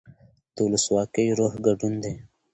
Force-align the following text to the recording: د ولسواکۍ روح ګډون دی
د 0.53 0.55
ولسواکۍ 0.65 1.27
روح 1.39 1.53
ګډون 1.65 1.93
دی 2.03 2.13